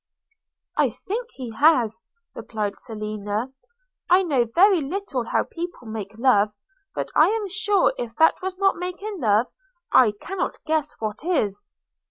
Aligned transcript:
'I 0.77 0.89
think 1.05 1.27
he 1.33 1.51
has,' 1.51 2.01
replied 2.33 2.79
Selina. 2.79 3.53
'I 4.09 4.23
know 4.23 4.45
very 4.45 4.81
little 4.81 5.25
how 5.25 5.43
people 5.43 5.87
make 5.87 6.17
love; 6.17 6.51
but 6.95 7.11
I 7.15 7.27
am 7.29 7.47
sure 7.47 7.93
if 7.99 8.15
that 8.15 8.41
was 8.41 8.57
not 8.57 8.77
making 8.77 9.19
love, 9.21 9.45
I 9.91 10.13
cannot 10.19 10.57
guess 10.65 10.95
what 10.99 11.23
is. 11.23 11.61